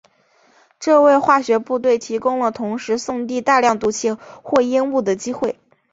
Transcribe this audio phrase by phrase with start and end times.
[0.79, 5.57] 这为化学部队提供了同时送递大量毒气或烟雾的机会。